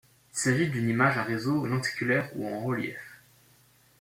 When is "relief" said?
2.63-3.19